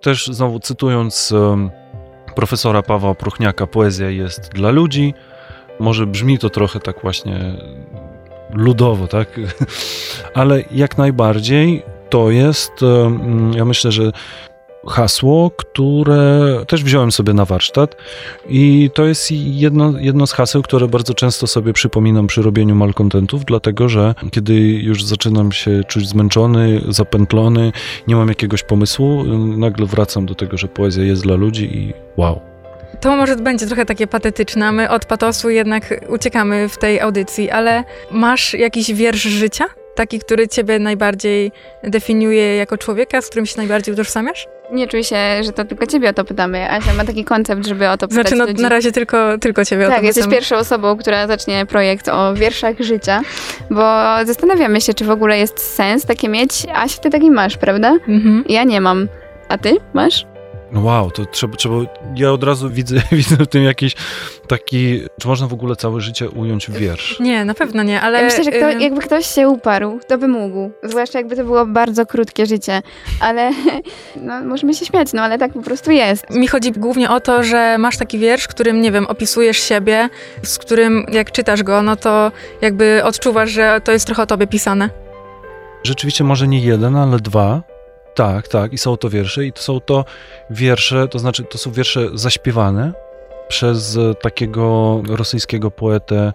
Też 0.00 0.26
znowu 0.26 0.60
cytując 0.60 1.34
profesora 2.34 2.82
Pawła 2.82 3.14
Prochniaka, 3.14 3.66
poezja 3.66 4.10
jest 4.10 4.52
dla 4.52 4.70
ludzi. 4.70 5.14
Może 5.80 6.06
brzmi 6.06 6.38
to 6.38 6.50
trochę 6.50 6.80
tak 6.80 7.02
właśnie 7.02 7.54
ludowo, 8.50 9.06
tak? 9.06 9.40
Ale 10.34 10.62
jak 10.70 10.98
najbardziej 10.98 11.82
to 12.10 12.30
jest, 12.30 12.72
ja 13.54 13.64
myślę, 13.64 13.92
że 13.92 14.12
hasło, 14.88 15.50
które 15.56 16.50
też 16.66 16.84
wziąłem 16.84 17.12
sobie 17.12 17.34
na 17.34 17.44
warsztat 17.44 17.96
i 18.48 18.90
to 18.94 19.04
jest 19.04 19.30
jedno, 19.32 19.92
jedno 19.98 20.26
z 20.26 20.32
haseł, 20.32 20.62
które 20.62 20.88
bardzo 20.88 21.14
często 21.14 21.46
sobie 21.46 21.72
przypominam 21.72 22.26
przy 22.26 22.42
robieniu 22.42 22.74
malkontentów, 22.74 23.44
dlatego 23.44 23.88
że 23.88 24.14
kiedy 24.30 24.54
już 24.60 25.04
zaczynam 25.04 25.52
się 25.52 25.84
czuć 25.84 26.08
zmęczony, 26.08 26.80
zapętlony, 26.88 27.72
nie 28.08 28.16
mam 28.16 28.28
jakiegoś 28.28 28.62
pomysłu, 28.62 29.24
nagle 29.56 29.86
wracam 29.86 30.26
do 30.26 30.34
tego, 30.34 30.56
że 30.56 30.68
poezja 30.68 31.04
jest 31.04 31.22
dla 31.22 31.34
ludzi 31.36 31.76
i 31.76 31.92
wow. 32.16 32.40
To 33.00 33.16
może 33.16 33.36
będzie 33.36 33.66
trochę 33.66 33.86
takie 33.86 34.06
patetyczne, 34.06 34.72
my 34.72 34.90
od 34.90 35.04
patosu 35.04 35.50
jednak 35.50 36.04
uciekamy 36.08 36.68
w 36.68 36.78
tej 36.78 37.00
audycji, 37.00 37.50
ale 37.50 37.84
masz 38.10 38.54
jakiś 38.54 38.92
wiersz 38.92 39.22
życia? 39.22 39.64
Taki, 39.94 40.18
który 40.18 40.48
ciebie 40.48 40.78
najbardziej 40.78 41.52
definiuje 41.82 42.56
jako 42.56 42.78
człowieka, 42.78 43.22
z 43.22 43.26
którym 43.26 43.46
się 43.46 43.56
najbardziej 43.56 43.94
utożsamiasz? 43.94 44.46
Nie 44.72 44.86
czuję 44.88 45.04
się, 45.04 45.16
że 45.44 45.52
to 45.52 45.64
tylko 45.64 45.86
ciebie 45.86 46.10
o 46.10 46.12
to 46.12 46.24
pytamy. 46.24 46.70
Asia 46.70 46.94
ma 46.94 47.04
taki 47.04 47.24
koncept, 47.24 47.66
żeby 47.66 47.88
o 47.88 47.96
to 47.96 48.08
pytać 48.08 48.22
Znaczy, 48.28 48.36
no, 48.36 48.46
ludzi. 48.46 48.62
na 48.62 48.68
razie 48.68 48.92
tylko, 48.92 49.38
tylko 49.38 49.64
ciebie 49.64 49.86
o 49.86 49.90
Tak, 49.90 49.98
to 49.98 50.04
jesteś 50.04 50.24
pytam. 50.24 50.36
pierwszą 50.38 50.56
osobą, 50.56 50.96
która 50.96 51.26
zacznie 51.26 51.66
projekt 51.66 52.08
o 52.08 52.34
wierszach 52.34 52.76
życia, 52.80 53.20
bo 53.70 53.82
zastanawiamy 54.24 54.80
się, 54.80 54.94
czy 54.94 55.04
w 55.04 55.10
ogóle 55.10 55.38
jest 55.38 55.74
sens 55.74 56.06
takie 56.06 56.28
mieć. 56.28 56.66
Asia, 56.74 57.00
ty 57.00 57.10
taki 57.10 57.30
masz, 57.30 57.56
prawda? 57.56 57.88
Mhm. 58.08 58.44
Ja 58.48 58.64
nie 58.64 58.80
mam. 58.80 59.08
A 59.48 59.58
ty 59.58 59.76
masz? 59.94 60.26
No 60.72 60.80
wow, 60.80 61.10
to 61.10 61.26
trzeba, 61.26 61.56
trzeba, 61.56 61.76
ja 62.16 62.32
od 62.32 62.44
razu 62.44 62.70
widzę, 62.70 62.96
widzę 63.12 63.36
w 63.36 63.46
tym 63.46 63.64
jakiś 63.64 63.94
taki, 64.48 65.00
czy 65.20 65.28
można 65.28 65.46
w 65.46 65.52
ogóle 65.52 65.76
całe 65.76 66.00
życie 66.00 66.30
ująć 66.30 66.66
w 66.66 66.72
wiersz? 66.72 67.20
Nie, 67.20 67.44
na 67.44 67.54
pewno 67.54 67.82
nie, 67.82 68.00
ale... 68.00 68.18
Ja 68.18 68.24
myślę, 68.24 68.44
że 68.44 68.50
kto, 68.50 68.70
ym, 68.70 68.80
jakby 68.80 69.00
ktoś 69.00 69.26
się 69.26 69.48
uparł, 69.48 70.00
to 70.08 70.18
by 70.18 70.28
mógł. 70.28 70.70
Zwłaszcza 70.82 71.18
jakby 71.18 71.36
to 71.36 71.44
było 71.44 71.66
bardzo 71.66 72.06
krótkie 72.06 72.46
życie. 72.46 72.82
Ale 73.20 73.50
no, 74.22 74.44
możemy 74.44 74.74
się 74.74 74.86
śmiać, 74.86 75.12
no 75.12 75.22
ale 75.22 75.38
tak 75.38 75.52
po 75.52 75.62
prostu 75.62 75.90
jest. 75.90 76.30
Mi 76.30 76.48
chodzi 76.48 76.72
głównie 76.72 77.10
o 77.10 77.20
to, 77.20 77.42
że 77.42 77.78
masz 77.78 77.96
taki 77.96 78.18
wiersz, 78.18 78.44
w 78.44 78.48
którym, 78.48 78.80
nie 78.80 78.92
wiem, 78.92 79.06
opisujesz 79.06 79.58
siebie, 79.58 80.08
z 80.42 80.58
którym 80.58 81.06
jak 81.12 81.32
czytasz 81.32 81.62
go, 81.62 81.82
no 81.82 81.96
to 81.96 82.32
jakby 82.60 83.04
odczuwasz, 83.04 83.50
że 83.50 83.80
to 83.84 83.92
jest 83.92 84.06
trochę 84.06 84.22
o 84.22 84.26
tobie 84.26 84.46
pisane. 84.46 84.90
Rzeczywiście 85.82 86.24
może 86.24 86.48
nie 86.48 86.60
jeden, 86.60 86.96
ale 86.96 87.18
dwa. 87.18 87.75
Tak, 88.16 88.48
tak. 88.48 88.72
I 88.72 88.78
są 88.78 88.96
to 88.96 89.10
wiersze. 89.10 89.46
I 89.46 89.52
to 89.52 89.62
są 89.62 89.80
to 89.80 90.04
wiersze, 90.50 91.08
to 91.08 91.18
znaczy 91.18 91.44
to 91.44 91.58
są 91.58 91.72
wiersze 91.72 92.08
zaśpiewane 92.14 92.92
przez 93.48 93.96
e, 93.96 94.14
takiego 94.14 95.02
rosyjskiego 95.08 95.70
poetę, 95.70 96.32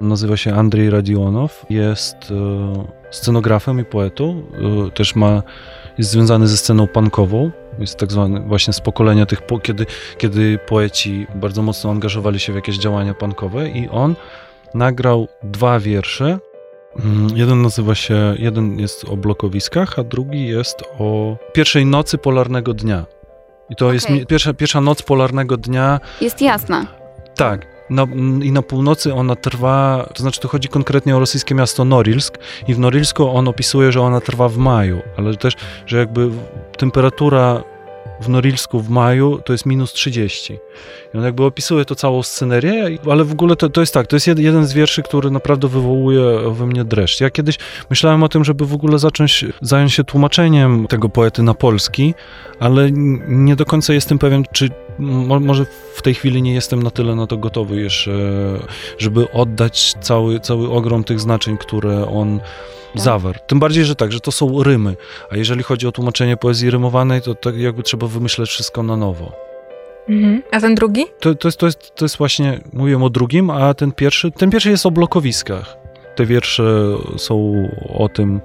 nazywa 0.00 0.36
się 0.36 0.54
Andrzej 0.54 0.90
Radionow. 0.90 1.66
Jest 1.70 2.16
e, 2.16 2.84
scenografem 3.10 3.80
i 3.80 3.84
poetą. 3.84 4.42
E, 4.86 4.90
też 4.90 5.14
ma, 5.14 5.42
jest 5.98 6.10
związany 6.10 6.48
ze 6.48 6.56
sceną 6.56 6.86
punkową. 6.86 7.50
Jest 7.78 7.96
tak 7.96 8.12
zwany 8.12 8.40
właśnie 8.40 8.72
z 8.72 8.80
pokolenia 8.80 9.26
tych, 9.26 9.42
kiedy, 9.62 9.86
kiedy 10.18 10.58
poeci 10.58 11.26
bardzo 11.34 11.62
mocno 11.62 11.90
angażowali 11.90 12.40
się 12.40 12.52
w 12.52 12.56
jakieś 12.56 12.78
działania 12.78 13.14
punkowe 13.14 13.68
i 13.68 13.88
on 13.88 14.16
nagrał 14.74 15.28
dwa 15.42 15.80
wiersze, 15.80 16.38
Jeden 17.34 17.62
nazywa 17.62 17.94
się, 17.94 18.34
jeden 18.38 18.78
jest 18.78 19.04
o 19.04 19.16
blokowiskach, 19.16 19.98
a 19.98 20.04
drugi 20.04 20.46
jest 20.48 20.82
o 20.98 21.36
pierwszej 21.52 21.86
nocy 21.86 22.18
polarnego 22.18 22.74
dnia. 22.74 23.04
I 23.70 23.76
to 23.76 23.92
jest 23.92 24.06
Okej. 24.06 24.18
mi- 24.20 24.26
pierwsza, 24.26 24.54
pierwsza 24.54 24.80
noc 24.80 25.02
polarnego 25.02 25.56
dnia. 25.56 26.00
Jest 26.20 26.40
jasna. 26.42 26.86
Tak. 27.36 27.66
Na, 27.90 28.02
mm, 28.02 28.44
I 28.44 28.52
na 28.52 28.62
północy 28.62 29.14
ona 29.14 29.36
trwa, 29.36 30.08
to 30.14 30.22
znaczy 30.22 30.40
to 30.40 30.48
chodzi 30.48 30.68
konkretnie 30.68 31.16
o 31.16 31.18
rosyjskie 31.20 31.54
miasto 31.54 31.84
Norilsk 31.84 32.38
i 32.68 32.74
w 32.74 32.78
Norilsku 32.78 33.28
on 33.30 33.48
opisuje, 33.48 33.92
że 33.92 34.00
ona 34.02 34.20
trwa 34.20 34.48
w 34.48 34.56
maju, 34.56 34.98
ale 35.16 35.36
też, 35.36 35.54
że 35.86 35.98
jakby 35.98 36.30
temperatura 36.76 37.62
w 38.20 38.28
Norilsku 38.28 38.80
w 38.80 38.90
maju 38.90 39.38
to 39.44 39.52
jest 39.52 39.66
minus 39.66 39.92
30. 39.92 40.58
I 41.14 41.18
on 41.18 41.24
jakby 41.24 41.44
opisuje 41.44 41.84
to 41.84 41.94
całą 41.94 42.22
scenerię, 42.22 42.98
ale 43.10 43.24
w 43.24 43.32
ogóle 43.32 43.56
to, 43.56 43.68
to 43.68 43.80
jest 43.80 43.94
tak, 43.94 44.06
to 44.06 44.16
jest 44.16 44.26
jed, 44.26 44.38
jeden 44.38 44.66
z 44.66 44.72
wierszy, 44.72 45.02
który 45.02 45.30
naprawdę 45.30 45.68
wywołuje 45.68 46.22
we 46.50 46.66
mnie 46.66 46.84
dreszcz. 46.84 47.20
Ja 47.20 47.30
kiedyś 47.30 47.58
myślałem 47.90 48.22
o 48.22 48.28
tym, 48.28 48.44
żeby 48.44 48.66
w 48.66 48.74
ogóle 48.74 48.98
zacząć 48.98 49.44
zająć 49.60 49.92
się 49.92 50.04
tłumaczeniem 50.04 50.86
tego 50.86 51.08
poety 51.08 51.42
na 51.42 51.54
polski, 51.54 52.14
ale 52.60 52.90
nie 53.28 53.56
do 53.56 53.64
końca 53.64 53.94
jestem 53.94 54.18
pewien, 54.18 54.44
czy 54.52 54.70
mo, 54.98 55.40
może 55.40 55.66
w 55.94 56.02
tej 56.02 56.14
chwili 56.14 56.42
nie 56.42 56.54
jestem 56.54 56.82
na 56.82 56.90
tyle 56.90 57.14
na 57.14 57.26
to 57.26 57.36
gotowy 57.36 57.80
jeszcze, 57.80 58.12
żeby 58.98 59.32
oddać 59.32 59.94
cały, 60.00 60.40
cały 60.40 60.70
ogrom 60.70 61.04
tych 61.04 61.20
znaczeń, 61.20 61.58
które 61.58 62.08
on 62.08 62.40
Tak. 62.92 63.02
zawarł. 63.02 63.38
Tym 63.46 63.58
bardziej, 63.60 63.84
że 63.84 63.94
tak, 63.94 64.12
że 64.12 64.20
to 64.20 64.32
są 64.32 64.62
rymy, 64.62 64.96
a 65.30 65.36
jeżeli 65.36 65.62
chodzi 65.62 65.86
o 65.86 65.92
tłumaczenie 65.92 66.36
poezji 66.36 66.70
rymowanej, 66.70 67.22
to 67.22 67.34
tak 67.34 67.56
jakby 67.56 67.82
trzeba 67.82 68.06
wymyśleć 68.06 68.48
wszystko 68.50 68.82
na 68.82 68.96
nowo. 68.96 69.32
A 70.50 70.60
ten 70.60 70.74
drugi? 70.74 71.04
To, 71.20 71.34
to, 71.34 71.48
jest, 71.48 71.58
to, 71.58 71.66
jest, 71.66 71.94
to 71.94 72.04
jest 72.04 72.16
właśnie, 72.16 72.60
mówiłem 72.72 73.02
o 73.02 73.10
drugim, 73.10 73.50
a 73.50 73.74
ten 73.74 73.92
pierwszy, 73.92 74.30
ten 74.30 74.50
pierwszy 74.50 74.70
jest 74.70 74.86
o 74.86 74.90
blokowiskach. 74.90 75.76
Te 76.16 76.26
wiersze 76.26 76.84
są 77.16 77.54
o 77.94 78.08
tym, 78.08 78.40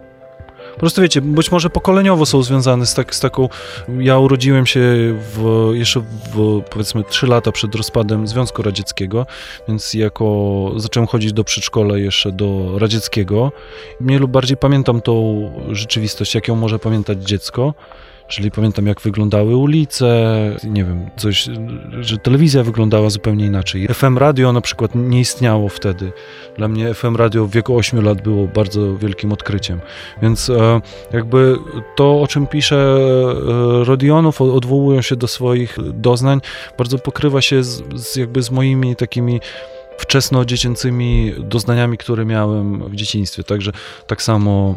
po 0.73 0.79
prostu 0.79 1.01
wiecie, 1.01 1.21
być 1.21 1.51
może 1.51 1.69
pokoleniowo 1.69 2.25
są 2.25 2.43
związane 2.43 2.85
z, 2.85 2.93
tak, 2.93 3.15
z 3.15 3.19
taką. 3.19 3.49
Ja 3.99 4.19
urodziłem 4.19 4.65
się 4.65 4.81
w, 5.33 5.69
jeszcze 5.73 5.99
w, 5.99 6.61
powiedzmy 6.69 7.03
trzy 7.03 7.27
lata 7.27 7.51
przed 7.51 7.75
rozpadem 7.75 8.27
Związku 8.27 8.61
Radzieckiego, 8.61 9.25
więc 9.67 9.93
jako 9.93 10.71
zacząłem 10.77 11.07
chodzić 11.07 11.33
do 11.33 11.43
przedszkola 11.43 11.97
jeszcze 11.97 12.31
do 12.31 12.79
radzieckiego. 12.79 13.51
Mniej 13.99 14.19
lub 14.19 14.31
bardziej 14.31 14.57
pamiętam 14.57 15.01
tą 15.01 15.49
rzeczywistość, 15.71 16.35
jak 16.35 16.47
ją 16.47 16.55
może 16.55 16.79
pamiętać 16.79 17.23
dziecko. 17.23 17.73
Czyli 18.33 18.51
pamiętam, 18.51 18.87
jak 18.87 19.01
wyglądały 19.01 19.55
ulice, 19.55 20.35
nie 20.63 20.83
wiem, 20.83 21.09
coś, 21.17 21.49
że 22.01 22.17
telewizja 22.17 22.63
wyglądała 22.63 23.09
zupełnie 23.09 23.45
inaczej. 23.45 23.87
FM 23.87 24.17
radio 24.17 24.53
na 24.53 24.61
przykład 24.61 24.95
nie 24.95 25.19
istniało 25.19 25.69
wtedy. 25.69 26.11
Dla 26.57 26.67
mnie 26.67 26.93
FM 26.93 27.15
radio 27.15 27.45
w 27.45 27.51
wieku 27.51 27.77
8 27.77 28.05
lat 28.05 28.21
było 28.21 28.47
bardzo 28.47 28.97
wielkim 28.97 29.31
odkryciem. 29.31 29.79
Więc 30.21 30.49
e, 30.49 30.81
jakby 31.11 31.57
to, 31.95 32.21
o 32.21 32.27
czym 32.27 32.47
pisze 32.47 32.75
e, 32.75 33.83
Rodionów, 33.83 34.41
odwołują 34.41 35.01
się 35.01 35.15
do 35.15 35.27
swoich 35.27 35.77
doznań, 35.93 36.41
bardzo 36.77 36.99
pokrywa 36.99 37.41
się 37.41 37.63
z, 37.63 37.83
z 37.95 38.15
jakby 38.15 38.43
z 38.43 38.51
moimi 38.51 38.95
takimi 38.95 39.39
wczesno-dziecięcymi 39.97 41.33
doznaniami, 41.39 41.97
które 41.97 42.25
miałem 42.25 42.89
w 42.89 42.95
dzieciństwie. 42.95 43.43
Także 43.43 43.71
tak 44.07 44.21
samo 44.21 44.75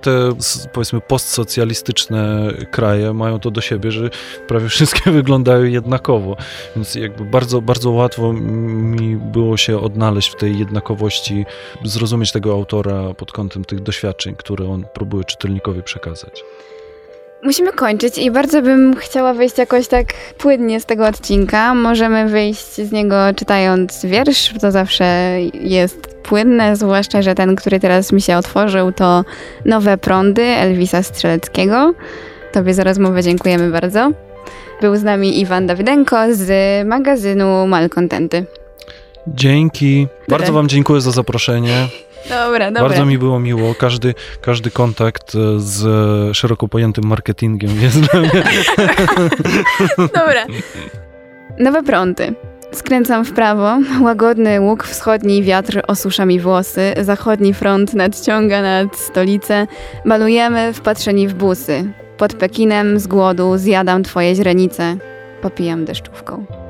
te 0.00 0.32
powiedzmy 0.72 1.00
postsocjalistyczne 1.00 2.52
kraje 2.70 3.12
mają 3.12 3.40
to 3.40 3.50
do 3.50 3.60
siebie, 3.60 3.90
że 3.90 4.10
prawie 4.48 4.68
wszystkie 4.68 5.10
wyglądają 5.20 5.64
jednakowo. 5.64 6.36
Więc 6.76 6.94
jakby 6.94 7.24
bardzo, 7.24 7.62
bardzo 7.62 7.90
łatwo 7.90 8.32
mi 8.32 9.16
było 9.16 9.56
się 9.56 9.80
odnaleźć 9.80 10.28
w 10.28 10.36
tej 10.36 10.58
jednakowości, 10.58 11.44
zrozumieć 11.84 12.32
tego 12.32 12.52
autora 12.52 13.14
pod 13.14 13.32
kątem 13.32 13.64
tych 13.64 13.82
doświadczeń, 13.82 14.34
które 14.34 14.68
on 14.70 14.84
próbuje 14.94 15.24
czytelnikowi 15.24 15.82
przekazać. 15.82 16.44
Musimy 17.46 17.72
kończyć 17.72 18.18
i 18.18 18.30
bardzo 18.30 18.62
bym 18.62 18.96
chciała 18.96 19.34
wyjść 19.34 19.58
jakoś 19.58 19.88
tak 19.88 20.06
płynnie 20.38 20.80
z 20.80 20.86
tego 20.86 21.06
odcinka. 21.06 21.74
Możemy 21.74 22.28
wyjść 22.28 22.74
z 22.74 22.92
niego 22.92 23.16
czytając 23.36 24.04
wiersz, 24.04 24.54
to 24.60 24.70
zawsze 24.70 25.36
jest 25.54 26.06
płynne, 26.22 26.76
zwłaszcza, 26.76 27.22
że 27.22 27.34
ten, 27.34 27.56
który 27.56 27.80
teraz 27.80 28.12
mi 28.12 28.22
się 28.22 28.36
otworzył, 28.36 28.92
to 28.92 29.24
Nowe 29.64 29.98
Prądy 29.98 30.42
Elwisa 30.42 31.02
Strzeleckiego. 31.02 31.94
Tobie 32.52 32.74
za 32.74 32.84
rozmowę 32.84 33.22
dziękujemy 33.22 33.70
bardzo. 33.70 34.12
Był 34.80 34.96
z 34.96 35.02
nami 35.02 35.40
Iwan 35.40 35.66
Dawydenko 35.66 36.16
z 36.30 36.50
magazynu 36.86 37.66
Malkontenty. 37.66 38.44
Dzięki. 39.26 40.06
Bardzo 40.28 40.52
Wam 40.52 40.68
dziękuję 40.68 41.00
za 41.00 41.10
zaproszenie. 41.10 41.88
Dobra, 42.28 42.70
dobra. 42.70 42.88
Bardzo 42.88 43.06
mi 43.06 43.18
było 43.18 43.40
miło. 43.40 43.74
Każdy, 43.74 44.14
każdy 44.40 44.70
kontakt 44.70 45.34
e, 45.34 45.38
z 45.60 46.36
szeroko 46.36 46.68
pojętym 46.68 47.04
marketingiem 47.04 47.70
jest 47.80 48.00
dla 48.00 48.20
mnie. 48.20 48.30
Dobra. 49.98 50.46
Nowe 51.58 51.82
prądy. 51.82 52.34
Skręcam 52.72 53.24
w 53.24 53.32
prawo, 53.32 53.78
łagodny 54.02 54.60
łuk 54.60 54.84
wschodni 54.84 55.42
wiatr 55.42 55.82
osusza 55.86 56.26
mi 56.26 56.40
włosy, 56.40 56.94
zachodni 57.02 57.54
front 57.54 57.94
nadciąga 57.94 58.62
nad 58.62 58.96
stolicę, 58.96 59.66
malujemy 60.04 60.72
wpatrzeni 60.72 61.28
w 61.28 61.34
busy. 61.34 61.84
Pod 62.16 62.34
Pekinem 62.34 62.98
z 62.98 63.06
głodu 63.06 63.58
zjadam 63.58 64.02
twoje 64.02 64.34
źrenice, 64.34 64.96
popijam 65.42 65.84
deszczówką. 65.84 66.65